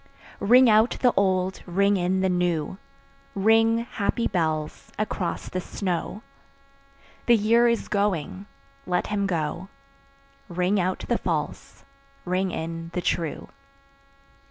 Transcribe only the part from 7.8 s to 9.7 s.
going, let him go;